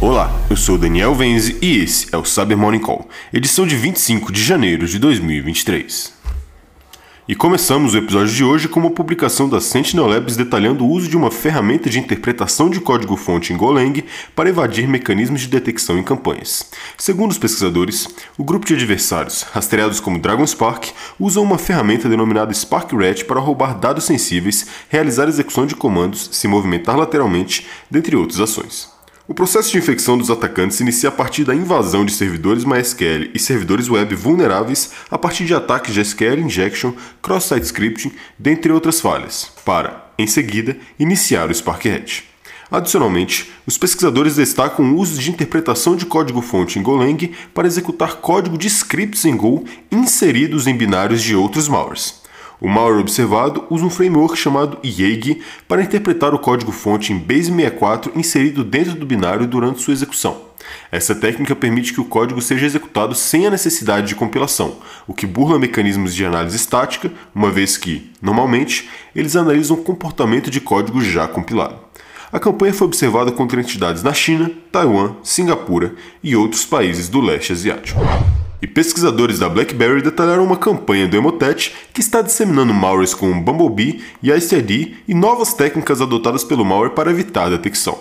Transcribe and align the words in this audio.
Olá, 0.00 0.30
eu 0.48 0.56
sou 0.56 0.78
Daniel 0.78 1.12
Venzi 1.12 1.58
e 1.60 1.78
esse 1.78 2.06
é 2.12 2.16
o 2.16 2.24
Cyber 2.24 2.56
Morning 2.56 2.78
Call, 2.78 3.08
edição 3.32 3.66
de 3.66 3.74
25 3.74 4.30
de 4.30 4.40
janeiro 4.40 4.86
de 4.86 4.96
2023. 4.96 6.12
E 7.26 7.34
começamos 7.34 7.94
o 7.94 7.98
episódio 7.98 8.32
de 8.32 8.44
hoje 8.44 8.68
com 8.68 8.78
uma 8.78 8.92
publicação 8.92 9.48
da 9.48 9.60
Sentinel 9.60 10.06
Labs 10.06 10.36
detalhando 10.36 10.84
o 10.84 10.88
uso 10.88 11.08
de 11.08 11.16
uma 11.16 11.32
ferramenta 11.32 11.90
de 11.90 11.98
interpretação 11.98 12.70
de 12.70 12.80
código-fonte 12.80 13.52
em 13.52 13.56
Golang 13.56 14.04
para 14.36 14.48
evadir 14.48 14.86
mecanismos 14.86 15.40
de 15.40 15.48
detecção 15.48 15.98
em 15.98 16.04
campanhas. 16.04 16.70
Segundo 16.96 17.32
os 17.32 17.38
pesquisadores, 17.38 18.06
o 18.38 18.44
grupo 18.44 18.66
de 18.66 18.74
adversários, 18.74 19.42
rastreados 19.42 19.98
como 19.98 20.20
Dragon 20.20 20.46
Spark, 20.46 20.92
usa 21.18 21.40
uma 21.40 21.58
ferramenta 21.58 22.08
denominada 22.08 22.54
SparkRat 22.54 23.24
para 23.24 23.40
roubar 23.40 23.76
dados 23.76 24.04
sensíveis, 24.04 24.64
realizar 24.88 25.26
execução 25.26 25.66
de 25.66 25.74
comandos, 25.74 26.30
se 26.30 26.46
movimentar 26.46 26.96
lateralmente, 26.96 27.66
dentre 27.90 28.14
outras 28.14 28.38
ações. 28.38 28.96
O 29.28 29.34
processo 29.34 29.70
de 29.70 29.76
infecção 29.76 30.16
dos 30.16 30.30
atacantes 30.30 30.78
se 30.78 30.82
inicia 30.82 31.10
a 31.10 31.12
partir 31.12 31.44
da 31.44 31.54
invasão 31.54 32.02
de 32.02 32.14
servidores 32.14 32.64
MySQL 32.64 33.30
e 33.34 33.38
servidores 33.38 33.86
web 33.90 34.14
vulneráveis 34.14 34.92
a 35.10 35.18
partir 35.18 35.44
de 35.44 35.52
ataques 35.52 35.92
de 35.92 36.00
SQL 36.00 36.40
injection, 36.40 36.94
cross-site 37.20 37.66
scripting, 37.66 38.10
dentre 38.38 38.72
outras 38.72 39.02
falhas, 39.02 39.52
para, 39.66 40.10
em 40.18 40.26
seguida, 40.26 40.78
iniciar 40.98 41.50
o 41.50 41.54
Spark-Hat. 41.54 42.24
Adicionalmente, 42.70 43.52
os 43.66 43.76
pesquisadores 43.76 44.36
destacam 44.36 44.94
o 44.94 44.96
uso 44.96 45.20
de 45.20 45.30
interpretação 45.30 45.94
de 45.94 46.06
código-fonte 46.06 46.78
em 46.78 46.82
Golang 46.82 47.30
para 47.52 47.66
executar 47.66 48.16
código 48.22 48.56
de 48.56 48.66
scripts 48.70 49.26
em 49.26 49.36
Go 49.36 49.62
inseridos 49.92 50.66
em 50.66 50.74
binários 50.74 51.22
de 51.22 51.36
outros 51.36 51.68
malwares. 51.68 52.17
O 52.60 52.68
malware 52.68 53.00
observado 53.00 53.64
usa 53.70 53.84
um 53.84 53.90
framework 53.90 54.36
chamado 54.36 54.78
YEG 54.82 55.40
para 55.68 55.82
interpretar 55.82 56.34
o 56.34 56.38
código-fonte 56.40 57.12
em 57.12 57.20
Base64 57.20 58.10
inserido 58.16 58.64
dentro 58.64 58.94
do 58.94 59.06
binário 59.06 59.46
durante 59.46 59.80
sua 59.80 59.94
execução. 59.94 60.48
Essa 60.90 61.14
técnica 61.14 61.54
permite 61.54 61.92
que 61.92 62.00
o 62.00 62.04
código 62.04 62.42
seja 62.42 62.66
executado 62.66 63.14
sem 63.14 63.46
a 63.46 63.50
necessidade 63.50 64.08
de 64.08 64.16
compilação, 64.16 64.78
o 65.06 65.14
que 65.14 65.26
burla 65.26 65.58
mecanismos 65.58 66.12
de 66.12 66.24
análise 66.24 66.56
estática, 66.56 67.12
uma 67.32 67.50
vez 67.50 67.76
que, 67.76 68.10
normalmente, 68.20 68.88
eles 69.14 69.36
analisam 69.36 69.76
o 69.76 69.82
comportamento 69.82 70.50
de 70.50 70.60
código 70.60 71.00
já 71.00 71.28
compilado. 71.28 71.76
A 72.32 72.40
campanha 72.40 72.74
foi 72.74 72.88
observada 72.88 73.30
contra 73.30 73.60
entidades 73.60 74.02
na 74.02 74.12
China, 74.12 74.50
Taiwan, 74.70 75.14
Singapura 75.22 75.94
e 76.22 76.34
outros 76.34 76.64
países 76.64 77.08
do 77.08 77.20
leste 77.20 77.52
asiático. 77.52 78.00
E 78.60 78.66
pesquisadores 78.66 79.38
da 79.38 79.48
BlackBerry 79.48 80.02
detalharam 80.02 80.44
uma 80.44 80.56
campanha 80.56 81.06
do 81.06 81.16
Emotet 81.16 81.72
que 81.94 82.00
está 82.00 82.20
disseminando 82.20 82.74
malwares 82.74 83.14
como 83.14 83.40
Bumblebee 83.40 84.02
e 84.20 84.32
ICID 84.32 84.96
e 85.06 85.14
novas 85.14 85.54
técnicas 85.54 86.02
adotadas 86.02 86.42
pelo 86.42 86.64
malware 86.64 86.90
para 86.90 87.10
evitar 87.10 87.46
a 87.46 87.50
detecção. 87.50 87.96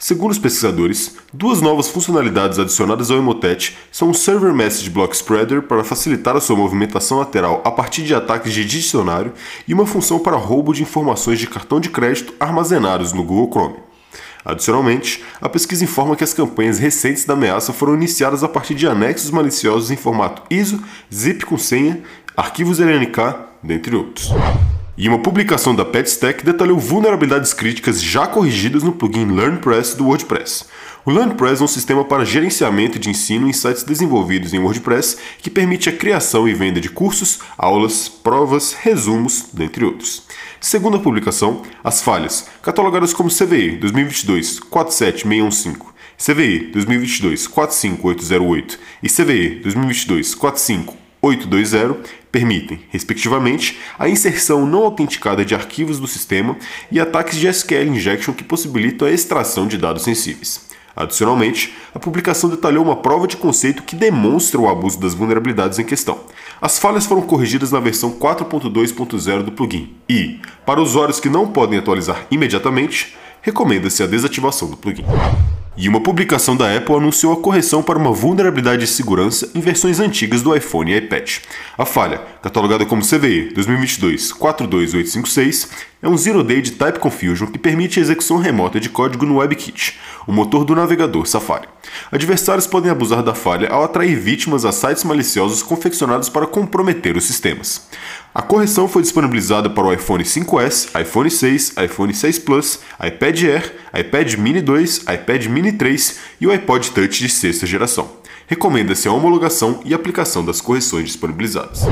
Segundo 0.00 0.30
os 0.30 0.38
pesquisadores, 0.38 1.16
duas 1.30 1.60
novas 1.60 1.88
funcionalidades 1.88 2.58
adicionadas 2.58 3.10
ao 3.10 3.18
Emotet 3.18 3.76
são 3.92 4.08
o 4.10 4.14
Server 4.14 4.54
Message 4.54 4.88
Block 4.88 5.14
Spreader 5.14 5.62
para 5.62 5.84
facilitar 5.84 6.36
a 6.36 6.40
sua 6.40 6.56
movimentação 6.56 7.18
lateral 7.18 7.60
a 7.62 7.70
partir 7.70 8.04
de 8.04 8.14
ataques 8.14 8.54
de 8.54 8.64
dicionário 8.64 9.32
e 9.66 9.74
uma 9.74 9.84
função 9.84 10.18
para 10.20 10.36
roubo 10.36 10.72
de 10.72 10.82
informações 10.82 11.38
de 11.38 11.48
cartão 11.48 11.80
de 11.80 11.90
crédito 11.90 12.32
armazenados 12.40 13.12
no 13.12 13.24
Google 13.24 13.50
Chrome. 13.50 13.87
Adicionalmente, 14.44 15.24
a 15.40 15.48
pesquisa 15.48 15.84
informa 15.84 16.16
que 16.16 16.24
as 16.24 16.34
campanhas 16.34 16.78
recentes 16.78 17.24
da 17.24 17.34
ameaça 17.34 17.72
foram 17.72 17.94
iniciadas 17.94 18.42
a 18.42 18.48
partir 18.48 18.74
de 18.74 18.86
anexos 18.86 19.30
maliciosos 19.30 19.90
em 19.90 19.96
formato 19.96 20.42
ISO, 20.50 20.82
zip 21.12 21.44
com 21.44 21.58
senha, 21.58 22.02
arquivos 22.36 22.78
LNK, 22.78 23.18
dentre 23.62 23.96
outros. 23.96 24.30
E 25.00 25.08
uma 25.08 25.20
publicação 25.20 25.76
da 25.76 25.84
PetStack 25.84 26.44
detalhou 26.44 26.76
vulnerabilidades 26.76 27.54
críticas 27.54 28.02
já 28.02 28.26
corrigidas 28.26 28.82
no 28.82 28.90
plugin 28.90 29.26
LearnPress 29.26 29.96
do 29.96 30.04
WordPress. 30.04 30.64
O 31.06 31.12
LearnPress 31.12 31.62
é 31.62 31.64
um 31.64 31.68
sistema 31.68 32.04
para 32.04 32.24
gerenciamento 32.24 32.98
de 32.98 33.08
ensino 33.08 33.48
em 33.48 33.52
sites 33.52 33.84
desenvolvidos 33.84 34.52
em 34.52 34.58
WordPress 34.58 35.16
que 35.38 35.50
permite 35.50 35.88
a 35.88 35.96
criação 35.96 36.48
e 36.48 36.52
venda 36.52 36.80
de 36.80 36.90
cursos, 36.90 37.38
aulas, 37.56 38.08
provas, 38.08 38.72
resumos, 38.72 39.44
dentre 39.52 39.84
outros. 39.84 40.24
Segundo 40.60 40.96
a 40.96 41.00
publicação, 41.00 41.62
as 41.84 42.02
falhas, 42.02 42.48
catalogadas 42.60 43.12
como 43.12 43.30
CVE 43.30 43.76
2022 43.76 44.58
47615, 44.58 45.78
CVE 46.18 46.72
2022 46.72 47.46
45808 47.46 48.78
e 49.00 49.08
CVE 49.08 49.60
2022 49.60 50.34
45820, 51.20 52.18
permitem, 52.30 52.80
respectivamente, 52.90 53.78
a 53.98 54.08
inserção 54.08 54.66
não 54.66 54.84
autenticada 54.84 55.44
de 55.44 55.54
arquivos 55.54 55.98
do 55.98 56.06
sistema 56.06 56.56
e 56.90 57.00
ataques 57.00 57.38
de 57.38 57.48
SQL 57.48 57.88
injection 57.88 58.34
que 58.34 58.44
possibilitam 58.44 59.08
a 59.08 59.10
extração 59.10 59.66
de 59.66 59.78
dados 59.78 60.02
sensíveis. 60.02 60.68
Adicionalmente, 60.98 61.72
a 61.94 61.98
publicação 61.98 62.50
detalhou 62.50 62.84
uma 62.84 62.96
prova 62.96 63.28
de 63.28 63.36
conceito 63.36 63.84
que 63.84 63.94
demonstra 63.94 64.60
o 64.60 64.68
abuso 64.68 64.98
das 64.98 65.14
vulnerabilidades 65.14 65.78
em 65.78 65.84
questão. 65.84 66.18
As 66.60 66.78
falhas 66.78 67.06
foram 67.06 67.22
corrigidas 67.22 67.70
na 67.70 67.78
versão 67.78 68.10
4.2.0 68.10 69.42
do 69.44 69.52
plugin 69.52 69.94
e, 70.08 70.40
para 70.66 70.82
usuários 70.82 71.20
que 71.20 71.28
não 71.28 71.46
podem 71.46 71.78
atualizar 71.78 72.26
imediatamente, 72.32 73.16
recomenda-se 73.42 74.02
a 74.02 74.06
desativação 74.06 74.68
do 74.68 74.76
plugin. 74.76 75.04
E 75.80 75.88
uma 75.88 76.00
publicação 76.00 76.56
da 76.56 76.76
Apple 76.76 76.96
anunciou 76.96 77.32
a 77.32 77.36
correção 77.36 77.84
para 77.84 77.96
uma 77.96 78.10
vulnerabilidade 78.10 78.80
de 78.80 78.88
segurança 78.88 79.48
em 79.54 79.60
versões 79.60 80.00
antigas 80.00 80.42
do 80.42 80.52
iPhone 80.52 80.90
e 80.90 80.96
iPad. 80.96 81.36
A 81.78 81.84
falha, 81.84 82.20
catalogada 82.42 82.84
como 82.84 83.00
CVE 83.00 83.52
2022 83.54 84.32
42856, 84.32 85.70
é 86.00 86.08
um 86.08 86.16
zero-day 86.16 86.62
de 86.62 86.72
Type 86.72 86.98
Confusion 86.98 87.46
que 87.48 87.58
permite 87.58 87.98
a 87.98 88.02
execução 88.02 88.38
remota 88.38 88.78
de 88.78 88.88
código 88.88 89.26
no 89.26 89.38
WebKit, 89.38 89.98
o 90.26 90.32
motor 90.32 90.64
do 90.64 90.74
navegador 90.74 91.26
Safari. 91.26 91.68
Adversários 92.12 92.66
podem 92.66 92.90
abusar 92.90 93.22
da 93.22 93.34
falha 93.34 93.68
ao 93.68 93.82
atrair 93.82 94.14
vítimas 94.16 94.64
a 94.64 94.70
sites 94.70 95.02
maliciosos 95.02 95.62
confeccionados 95.62 96.28
para 96.28 96.46
comprometer 96.46 97.16
os 97.16 97.24
sistemas. 97.24 97.88
A 98.32 98.42
correção 98.42 98.86
foi 98.86 99.02
disponibilizada 99.02 99.68
para 99.68 99.84
o 99.84 99.92
iPhone 99.92 100.22
5S, 100.22 101.00
iPhone 101.00 101.30
6, 101.30 101.74
iPhone 101.84 102.14
6 102.14 102.38
Plus, 102.40 102.80
iPad 103.04 103.42
Air, 103.42 103.74
iPad 103.98 104.34
Mini 104.34 104.60
2, 104.60 104.98
iPad 104.98 105.46
Mini 105.46 105.72
3 105.72 106.18
e 106.40 106.46
o 106.46 106.52
iPod 106.52 106.92
Touch 106.92 107.18
de 107.18 107.28
sexta 107.28 107.66
geração. 107.66 108.08
Recomenda-se 108.46 109.08
a 109.08 109.12
homologação 109.12 109.80
e 109.84 109.92
aplicação 109.92 110.44
das 110.44 110.60
correções 110.60 111.06
disponibilizadas. 111.06 111.82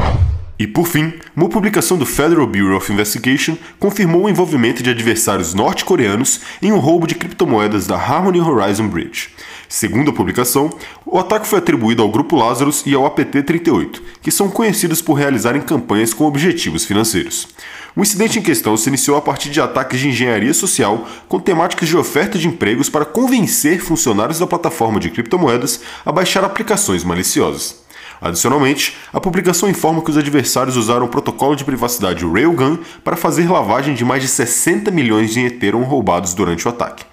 E 0.59 0.67
por 0.67 0.87
fim, 0.87 1.13
uma 1.37 1.51
publicação 1.51 1.99
do 1.99 2.07
Federal 2.07 2.47
Bureau 2.47 2.79
of 2.79 2.91
Investigation 2.91 3.59
confirmou 3.79 4.23
o 4.23 4.29
envolvimento 4.29 4.83
de 4.83 4.89
adversários 4.89 5.53
norte-coreanos 5.53 6.41
em 6.63 6.73
um 6.73 6.79
roubo 6.79 7.07
de 7.07 7.15
criptomoedas 7.15 7.87
da 7.87 7.97
Harmony 7.97 8.41
Horizon 8.41 8.89
Bridge. 8.89 9.35
Segundo 9.69 10.11
a 10.11 10.15
publicação, 10.15 10.71
o 11.05 11.19
ataque 11.19 11.47
foi 11.47 11.59
atribuído 11.59 12.03
ao 12.03 12.09
Grupo 12.09 12.37
Lazarus 12.37 12.83
e 12.87 12.95
ao 12.95 13.05
APT-38, 13.05 14.01
que 14.23 14.31
são 14.31 14.49
conhecidos 14.49 15.03
por 15.03 15.15
realizarem 15.15 15.61
campanhas 15.61 16.15
com 16.15 16.25
objetivos 16.25 16.87
financeiros. 16.87 17.49
O 17.95 18.01
incidente 18.01 18.39
em 18.39 18.43
questão 18.43 18.79
se 18.79 18.89
iniciou 18.89 19.19
a 19.19 19.23
partir 19.23 19.51
de 19.51 19.61
ataques 19.61 20.01
de 20.01 20.09
engenharia 20.09 20.55
social 20.55 21.07
com 21.29 21.39
temáticas 21.39 21.89
de 21.89 21.97
oferta 21.99 22.39
de 22.39 22.49
empregos 22.49 22.89
para 22.89 23.05
convencer 23.05 23.81
funcionários 23.81 24.39
da 24.39 24.47
plataforma 24.47 24.99
de 24.99 25.11
criptomoedas 25.11 25.83
a 26.05 26.13
baixar 26.13 26.45
aplicações 26.45 27.05
maliciosas. 27.05 27.86
Adicionalmente, 28.21 28.97
a 29.13 29.21
publicação 29.21 29.69
informa 29.69 30.03
que 30.03 30.11
os 30.11 30.17
adversários 30.17 30.77
usaram 30.77 31.07
o 31.07 31.09
protocolo 31.09 31.55
de 31.55 31.65
privacidade 31.65 32.25
Railgun 32.25 32.79
para 33.05 33.17
fazer 33.17 33.51
lavagem 33.51 33.95
de 33.95 34.05
mais 34.05 34.23
de 34.23 34.29
60 34.29 34.91
milhões 34.91 35.33
de 35.33 35.41
Ethereum 35.41 35.83
roubados 35.83 36.35
durante 36.35 36.67
o 36.67 36.71
ataque. 36.71 37.05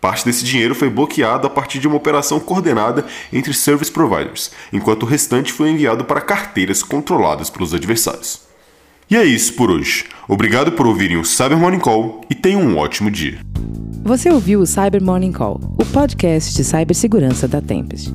Parte 0.00 0.24
desse 0.24 0.44
dinheiro 0.44 0.74
foi 0.74 0.88
bloqueado 0.88 1.46
a 1.46 1.50
partir 1.50 1.78
de 1.78 1.86
uma 1.86 1.96
operação 1.96 2.40
coordenada 2.40 3.04
entre 3.32 3.52
service 3.52 3.92
providers, 3.92 4.50
enquanto 4.72 5.02
o 5.02 5.06
restante 5.06 5.52
foi 5.52 5.70
enviado 5.70 6.04
para 6.04 6.22
carteiras 6.22 6.82
controladas 6.82 7.50
pelos 7.50 7.74
adversários. 7.74 8.40
E 9.10 9.16
é 9.16 9.24
isso 9.24 9.54
por 9.54 9.70
hoje. 9.70 10.06
Obrigado 10.26 10.72
por 10.72 10.86
ouvirem 10.86 11.18
o 11.18 11.24
Cyber 11.24 11.58
Morning 11.58 11.80
Call 11.80 12.22
e 12.30 12.34
tenham 12.34 12.62
um 12.62 12.78
ótimo 12.78 13.10
dia. 13.10 13.40
Você 14.04 14.30
ouviu 14.30 14.60
o 14.60 14.66
Cyber 14.66 15.02
Morning 15.02 15.32
Call, 15.32 15.60
o 15.78 15.84
podcast 15.84 16.54
de 16.54 16.64
cibersegurança 16.64 17.46
da 17.46 17.60
Tempest. 17.60 18.14